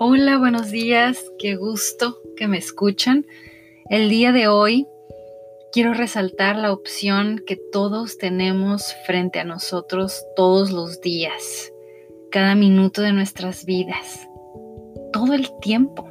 [0.00, 3.24] Hola, buenos días, qué gusto que me escuchan.
[3.88, 4.88] El día de hoy
[5.72, 11.72] quiero resaltar la opción que todos tenemos frente a nosotros todos los días,
[12.32, 14.28] cada minuto de nuestras vidas,
[15.12, 16.08] todo el tiempo.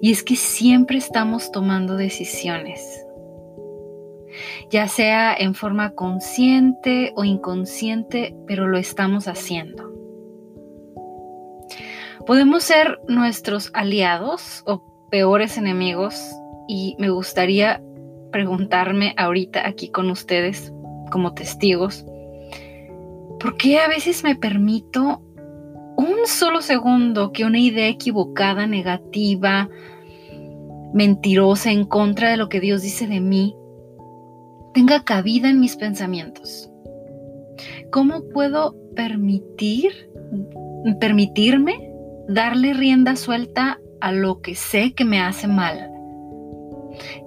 [0.00, 3.04] Y es que siempre estamos tomando decisiones,
[4.70, 9.97] ya sea en forma consciente o inconsciente, pero lo estamos haciendo.
[12.28, 16.14] Podemos ser nuestros aliados o peores enemigos
[16.68, 17.82] y me gustaría
[18.30, 20.70] preguntarme ahorita aquí con ustedes
[21.10, 22.04] como testigos,
[23.40, 25.22] ¿por qué a veces me permito
[25.96, 29.70] un solo segundo que una idea equivocada, negativa,
[30.92, 33.56] mentirosa en contra de lo que Dios dice de mí,
[34.74, 36.70] tenga cabida en mis pensamientos?
[37.90, 40.10] ¿Cómo puedo permitir,
[41.00, 41.87] permitirme
[42.28, 45.90] darle rienda suelta a lo que sé que me hace mal.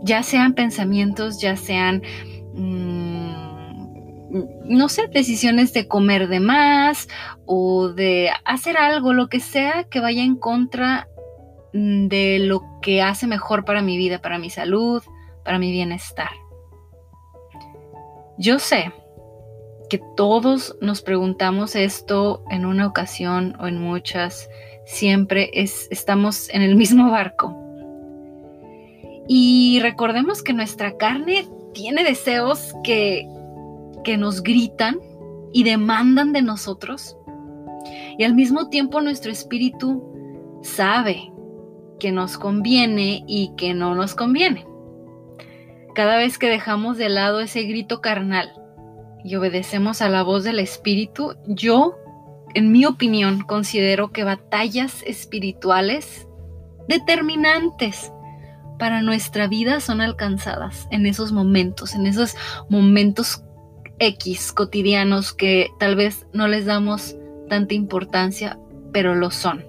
[0.03, 2.03] Ya sean pensamientos, ya sean,
[2.53, 3.31] mm,
[4.65, 7.09] no sé, decisiones de comer de más
[7.45, 11.07] o de hacer algo, lo que sea que vaya en contra
[11.73, 15.03] mm, de lo que hace mejor para mi vida, para mi salud,
[15.43, 16.29] para mi bienestar.
[18.37, 18.91] Yo sé
[19.91, 24.49] que todos nos preguntamos esto en una ocasión o en muchas
[24.85, 27.53] siempre es, estamos en el mismo barco.
[29.27, 33.27] Y recordemos que nuestra carne tiene deseos que,
[34.05, 34.97] que nos gritan
[35.51, 37.17] y demandan de nosotros.
[38.17, 40.01] Y al mismo tiempo nuestro espíritu
[40.61, 41.33] sabe
[41.99, 44.65] que nos conviene y que no nos conviene.
[45.95, 48.53] Cada vez que dejamos de lado ese grito carnal
[49.23, 51.95] y obedecemos a la voz del espíritu, yo
[52.53, 56.27] en mi opinión, considero que batallas espirituales
[56.87, 58.11] determinantes
[58.77, 62.35] para nuestra vida son alcanzadas en esos momentos, en esos
[62.69, 63.43] momentos
[63.99, 67.15] X cotidianos que tal vez no les damos
[67.47, 68.57] tanta importancia,
[68.91, 69.63] pero lo son.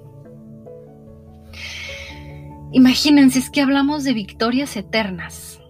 [2.72, 5.60] Imagínense, es que hablamos de victorias eternas.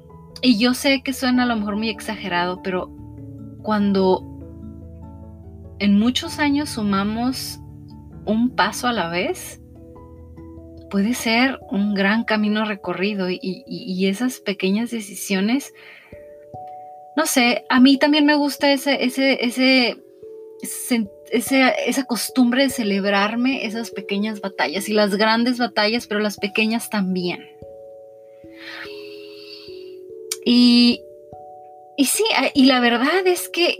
[0.40, 2.90] Y yo sé que suena a lo mejor muy exagerado, pero
[3.62, 4.28] cuando
[5.78, 7.58] en muchos años sumamos
[8.24, 9.60] un paso a la vez,
[10.90, 15.72] puede ser un gran camino recorrido y, esas pequeñas decisiones,
[17.16, 19.98] no sé, a mí también me gusta ese, ese, ese,
[21.32, 27.40] esa costumbre de celebrarme esas pequeñas batallas y las grandes batallas, pero las pequeñas también.
[30.44, 31.02] Y,
[32.02, 32.24] y sí,
[32.54, 33.78] y la verdad es que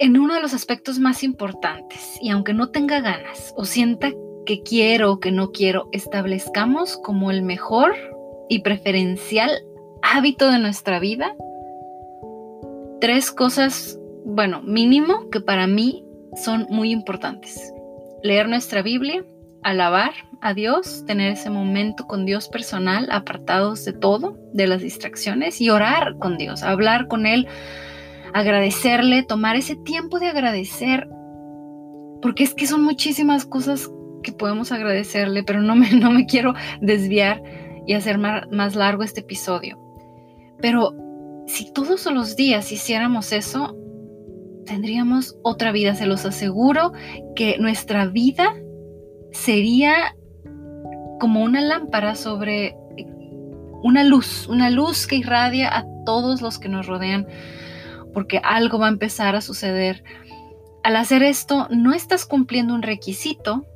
[0.00, 4.10] en uno de los aspectos más importantes y aunque no tenga ganas o sienta
[4.46, 7.94] que quiero o que no quiero, establezcamos como el mejor
[8.48, 9.52] y preferencial
[10.02, 11.36] hábito de nuestra vida
[13.00, 16.04] tres cosas, bueno, mínimo que para mí
[16.34, 17.72] son muy importantes.
[18.24, 19.24] Leer nuestra Biblia,
[19.62, 25.60] alabar a Dios, tener ese momento con Dios personal, apartados de todo, de las distracciones
[25.60, 27.46] y orar con Dios, hablar con Él
[28.32, 31.08] agradecerle, tomar ese tiempo de agradecer,
[32.22, 33.90] porque es que son muchísimas cosas
[34.22, 37.42] que podemos agradecerle, pero no me, no me quiero desviar
[37.86, 39.78] y hacer más, más largo este episodio.
[40.60, 40.94] Pero
[41.46, 43.76] si todos los días hiciéramos eso,
[44.66, 46.92] tendríamos otra vida, se los aseguro
[47.34, 48.54] que nuestra vida
[49.32, 50.14] sería
[51.18, 52.76] como una lámpara sobre
[53.82, 57.26] una luz, una luz que irradia a todos los que nos rodean
[58.12, 60.02] porque algo va a empezar a suceder.
[60.82, 63.66] Al hacer esto, no estás cumpliendo un requisito.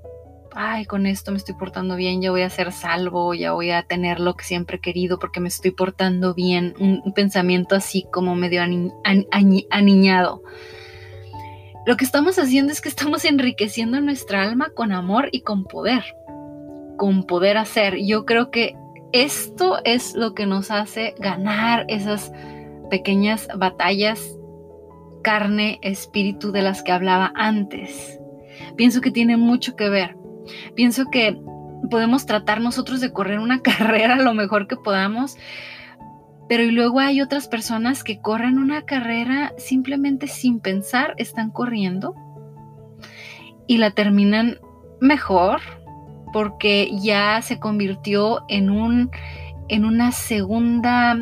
[0.53, 3.83] Ay, con esto me estoy portando bien, ya voy a ser salvo, ya voy a
[3.83, 6.75] tener lo que siempre he querido porque me estoy portando bien.
[6.79, 8.63] Un, pensamiento así como medio
[9.71, 10.43] aniñado.
[11.87, 16.05] Lo que estamos haciendo es que estamos enriqueciendo nuestra alma con amor y con poder.
[16.97, 17.99] Con poder hacer.
[18.05, 18.77] Yo creo que
[19.13, 22.33] esto es lo que nos hace ganar esas
[22.91, 24.37] pequeñas batallas
[25.25, 28.21] carne, espíritu de las que hablaba antes.
[28.77, 30.17] Pienso que tiene mucho que ver.
[30.77, 31.41] Pienso que
[31.91, 35.37] podemos tratar nosotros de correr una carrera lo mejor que podamos,
[36.49, 42.15] pero y luego hay otras personas que corren una carrera simplemente sin pensar, están corriendo
[43.67, 44.59] y la terminan
[45.01, 45.61] mejor
[46.33, 49.11] porque ya se convirtió en un
[49.69, 51.17] en una segunda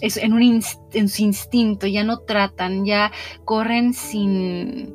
[0.00, 0.62] en, un
[0.92, 3.12] en su instinto, ya no tratan, ya
[3.44, 4.94] corren sin,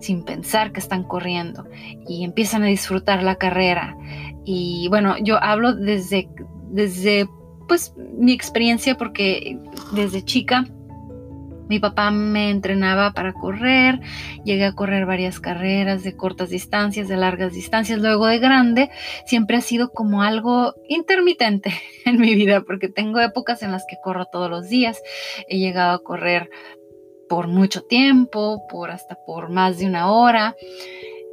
[0.00, 1.66] sin pensar que están corriendo
[2.08, 3.96] y empiezan a disfrutar la carrera.
[4.44, 6.28] Y bueno, yo hablo desde,
[6.70, 7.28] desde
[7.68, 9.58] pues mi experiencia porque
[9.92, 10.66] desde chica
[11.68, 14.00] mi papá me entrenaba para correr,
[14.42, 18.90] llegué a correr varias carreras de cortas distancias, de largas distancias, luego de grande,
[19.26, 21.72] siempre ha sido como algo intermitente
[22.06, 25.02] en mi vida, porque tengo épocas en las que corro todos los días,
[25.48, 26.50] he llegado a correr
[27.28, 30.56] por mucho tiempo, por hasta por más de una hora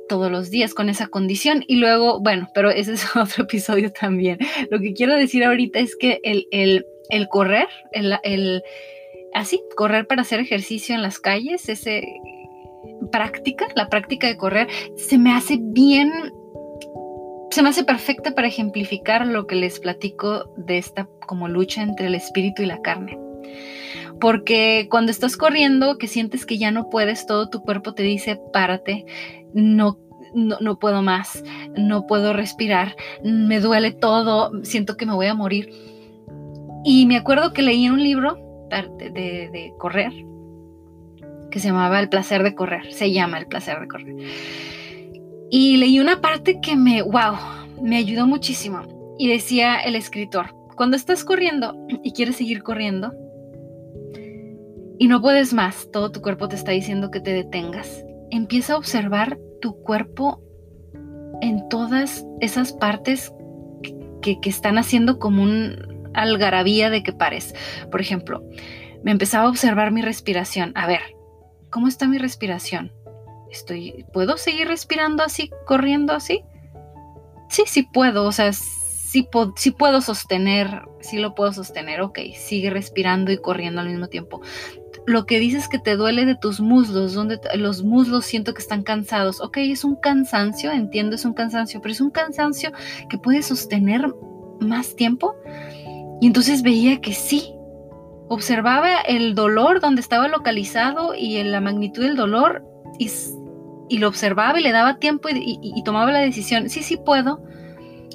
[0.07, 4.37] todos los días con esa condición y luego, bueno, pero ese es otro episodio también.
[4.69, 6.47] Lo que quiero decir ahorita es que el,
[7.09, 8.63] el correr, el, el,
[9.33, 12.03] así, correr para hacer ejercicio en las calles, ese
[13.11, 16.11] práctica, la práctica de correr, se me hace bien,
[17.51, 22.07] se me hace perfecta para ejemplificar lo que les platico de esta como lucha entre
[22.07, 23.19] el espíritu y la carne.
[24.19, 28.39] Porque cuando estás corriendo, que sientes que ya no puedes, todo tu cuerpo te dice,
[28.53, 29.05] párate,
[29.55, 29.97] no
[30.35, 31.43] no, no, puedo más,
[31.77, 35.71] no puedo respirar, me duele todo, siento que me voy a morir.
[36.83, 38.37] Y me acuerdo que leí en un libro
[38.69, 40.11] de, correr,
[41.49, 44.15] que se llamaba El placer de correr, se llama El placer de correr.
[45.49, 47.35] Y leí una parte que me, wow,
[47.81, 48.81] me ayudó muchísimo.
[49.17, 53.13] Y decía el escritor, cuando estás corriendo y quieres seguir corriendo
[54.99, 58.77] y no puedes más, todo tu cuerpo te está diciendo que te detengas, empieza a
[58.77, 60.41] observar tu cuerpo
[61.41, 63.33] en todas esas partes
[64.21, 67.53] que, están haciendo como un, algarabía de que pares.
[67.91, 68.43] Por ejemplo,
[69.03, 70.71] me empezaba a observar mi respiración.
[70.75, 71.01] A ver,
[71.69, 72.91] ¿cómo está mi respiración?
[73.51, 76.43] Estoy, ¿puedo seguir respirando así, corriendo así?
[77.49, 79.29] Sí, sí puedo, o sea, sí,
[79.77, 84.41] puedo sostener, sí lo puedo sostener, ok, sigue respirando y corriendo al mismo tiempo.
[85.05, 88.83] Lo que dices que te duele de tus muslos, donde los muslos siento que están
[88.83, 92.71] cansados, ok, es un cansancio, entiendo, es un cansancio, pero es un cansancio
[93.09, 94.13] que puede sostener
[94.59, 95.35] más tiempo.
[96.21, 97.51] Y entonces veía que sí.
[98.27, 102.65] Observaba el dolor donde estaba localizado y la magnitud del dolor
[102.97, 103.09] y,
[103.99, 106.69] lo observaba y le daba tiempo y, tomaba la decisión.
[106.69, 107.43] Sí, sí puedo.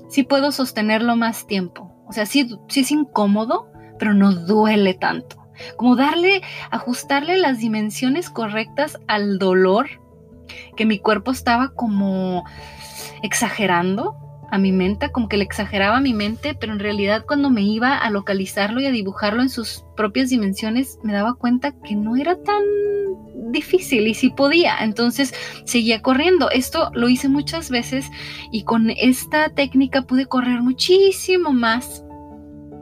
[0.09, 1.93] Sí puedo sostenerlo más tiempo.
[2.09, 5.40] O sea, sí, sí es incómodo, pero no duele tanto.
[5.77, 9.89] Como darle, ajustarle las dimensiones correctas al dolor
[10.77, 12.45] que mi cuerpo estaba como
[13.23, 14.17] exagerando
[14.51, 17.63] a mi mente, como que le exageraba a mi mente, pero en realidad cuando me
[17.63, 22.17] iba a localizarlo y a dibujarlo en sus propias dimensiones, me daba cuenta que no
[22.17, 22.63] era tan
[23.53, 24.79] difícil y sí podía.
[24.81, 25.35] Entonces
[25.65, 26.51] seguía corriendo.
[26.51, 28.11] Esto lo hice muchas veces
[28.51, 32.05] y con esta técnica pude correr muchísimo más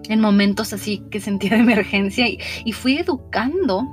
[0.08, 3.87] en momentos así que sentía de emergencia y, fui educando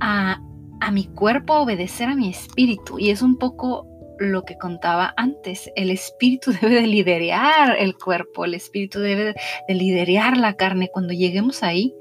[0.00, 0.40] a,
[0.80, 3.86] a mi cuerpo a obedecer a mi espíritu y es un poco
[4.18, 9.34] lo que contaba antes, el espíritu debe de liderar el cuerpo, el espíritu debe
[9.68, 10.90] de liderar la carne.
[10.92, 11.94] Cuando lleguemos ahí,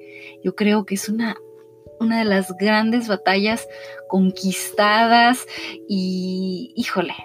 [0.43, 1.35] yo creo que es una,
[1.99, 3.67] una de las grandes batallas
[4.07, 5.45] conquistadas
[5.87, 7.15] y, híjole,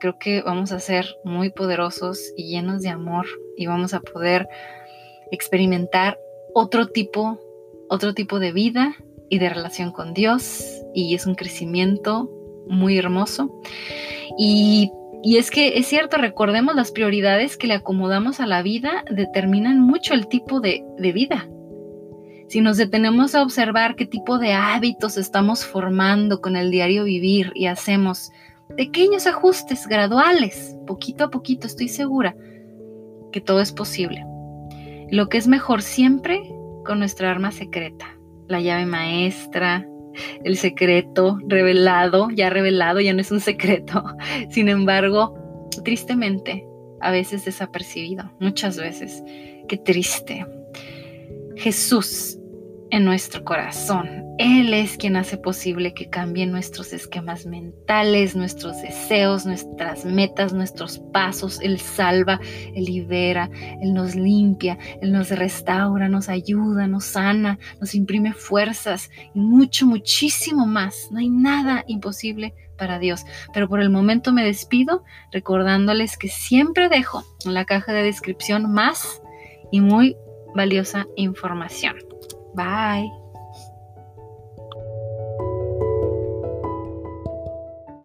[0.00, 3.26] creo que vamos a ser muy poderosos y llenos de amor
[3.56, 4.48] y vamos a poder
[5.30, 6.18] experimentar
[6.54, 7.38] otro tipo,
[7.88, 8.96] otro tipo de vida
[9.28, 10.64] y de relación con Dios
[10.94, 12.30] y es un crecimiento
[12.68, 13.60] muy hermoso.
[14.38, 14.90] Y,
[15.24, 20.14] es que es cierto, recordemos las prioridades que le acomodamos a la vida determinan mucho
[20.14, 21.48] el tipo de, de vida.
[22.48, 27.50] Si nos detenemos a observar qué tipo de hábitos estamos formando con el diario vivir
[27.56, 28.30] y hacemos
[28.76, 32.36] pequeños ajustes graduales, poquito a poquito, estoy segura
[33.32, 34.24] que todo es posible.
[35.10, 36.42] Lo que es mejor siempre
[36.84, 39.86] con nuestra arma secreta, la llave maestra,
[40.44, 44.04] el secreto revelado, ya revelado, ya no es un secreto.
[44.50, 46.66] Sin embargo, tristemente,
[47.00, 49.22] a veces desapercibido, muchas veces.
[49.68, 50.46] Qué triste.
[51.56, 52.38] Jesús
[52.90, 54.25] en nuestro corazón.
[54.38, 60.98] Él es quien hace posible que cambien nuestros esquemas mentales, nuestros deseos, nuestras metas, nuestros
[60.98, 61.58] pasos.
[61.62, 62.38] Él salva,
[62.74, 63.48] Él libera,
[63.80, 69.86] Él nos limpia, Él nos restaura, nos ayuda, nos sana, nos imprime fuerzas y mucho,
[69.86, 71.08] muchísimo más.
[71.10, 73.24] No hay nada imposible para Dios.
[73.54, 75.02] Pero por el momento me despido
[75.32, 79.22] recordándoles que siempre dejo en la caja de descripción más
[79.72, 80.14] y muy
[80.54, 81.96] valiosa información.
[82.54, 83.25] Bye.